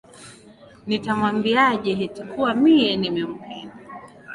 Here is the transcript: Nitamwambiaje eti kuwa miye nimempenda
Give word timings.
Nitamwambiaje 0.87 1.91
eti 2.05 2.21
kuwa 2.29 2.51
miye 2.61 2.91
nimempenda 2.99 3.77